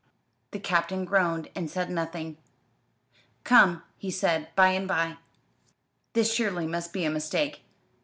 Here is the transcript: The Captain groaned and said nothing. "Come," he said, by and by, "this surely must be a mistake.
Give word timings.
The 0.49 0.57
Captain 0.59 1.05
groaned 1.05 1.51
and 1.53 1.69
said 1.69 1.91
nothing. 1.91 2.37
"Come," 3.43 3.83
he 3.99 4.09
said, 4.09 4.47
by 4.55 4.69
and 4.69 4.87
by, 4.87 5.17
"this 6.13 6.33
surely 6.33 6.65
must 6.65 6.91
be 6.91 7.05
a 7.05 7.11
mistake. 7.11 7.61